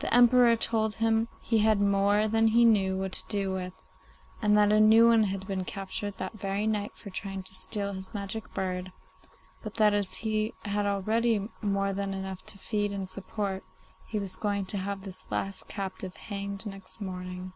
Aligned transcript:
The 0.00 0.12
Emperor 0.12 0.56
told 0.56 0.94
him 0.94 1.28
he 1.40 1.58
had 1.58 1.80
more 1.80 2.26
than 2.26 2.48
he 2.48 2.64
knew 2.64 2.98
what 2.98 3.12
to 3.12 3.28
do 3.28 3.52
with, 3.52 3.72
and 4.42 4.58
that 4.58 4.72
a 4.72 4.80
new 4.80 5.06
one 5.06 5.22
had 5.22 5.46
been 5.46 5.64
captured 5.64 6.16
that 6.18 6.32
very 6.32 6.66
night 6.66 6.96
for 6.96 7.10
trying 7.10 7.44
to 7.44 7.54
steal 7.54 7.92
his 7.92 8.12
magic 8.12 8.52
bird, 8.54 8.90
but 9.62 9.74
that 9.74 9.94
as 9.94 10.16
he 10.16 10.52
had 10.64 10.84
already 10.84 11.48
more 11.60 11.92
than 11.92 12.12
enough 12.12 12.44
to 12.46 12.58
feed 12.58 12.90
and 12.90 13.08
support, 13.08 13.62
he 14.08 14.18
was 14.18 14.34
going 14.34 14.66
to 14.66 14.78
have 14.78 15.02
this 15.02 15.30
last 15.30 15.68
captive 15.68 16.16
hanged 16.16 16.66
next 16.66 17.00
morning. 17.00 17.52